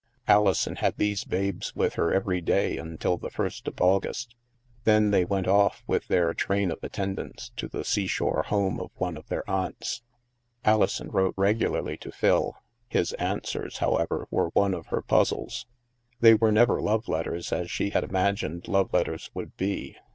Alison 0.27 0.77
had 0.77 0.97
these 0.97 1.23
babes 1.23 1.75
with 1.75 1.93
her 1.93 2.11
every 2.11 2.41
day 2.41 2.79
until 2.79 3.17
the 3.19 3.29
first 3.29 3.67
of 3.67 3.79
August. 3.79 4.33
Then 4.83 5.11
they 5.11 5.23
went 5.23 5.47
off, 5.47 5.83
with 5.85 6.07
their 6.07 6.33
train 6.33 6.71
of 6.71 6.79
attendants, 6.83 7.51
to 7.57 7.67
the 7.67 7.85
seashore 7.85 8.41
home 8.47 8.79
of 8.79 8.89
one 8.95 9.15
of 9.15 9.27
their 9.27 9.47
aunts. 9.47 10.01
Alison 10.65 11.11
wrote 11.11 11.35
regularly 11.37 11.97
to 11.97 12.11
Phil. 12.11 12.55
His 12.87 13.13
answers, 13.19 13.77
however, 13.77 14.25
were 14.31 14.49
one 14.53 14.73
of 14.73 14.87
her 14.87 15.03
puzzles. 15.03 15.67
They 16.19 16.33
were 16.33 16.51
never 16.51 16.81
love 16.81 17.07
letters 17.07 17.53
as 17.53 17.69
she 17.69 17.91
had 17.91 18.03
imagined 18.03 18.67
love 18.67 18.91
letters 18.91 19.29
would 19.35 19.55
be. 19.55 19.97